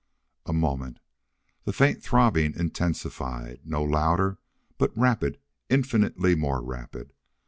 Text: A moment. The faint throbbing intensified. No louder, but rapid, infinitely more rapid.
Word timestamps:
A 0.47 0.51
moment. 0.53 0.97
The 1.65 1.73
faint 1.73 2.01
throbbing 2.01 2.55
intensified. 2.55 3.59
No 3.65 3.83
louder, 3.83 4.39
but 4.79 4.97
rapid, 4.97 5.39
infinitely 5.69 6.33
more 6.33 6.63
rapid. 6.63 7.13